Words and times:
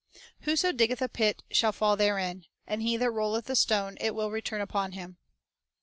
"Whoso 0.39 0.71
diggeth 0.71 1.03
a 1.03 1.07
pit 1.07 1.43
shall 1.51 1.71
fall 1.71 1.95
therein; 1.95 2.45
and 2.65 2.81
he 2.81 2.97
that 2.97 3.11
rolleth 3.11 3.47
a 3.51 3.55
stone, 3.55 3.97
it 4.01 4.15
will 4.15 4.31
return 4.31 4.59
upon 4.61 4.93
him." 4.93 5.17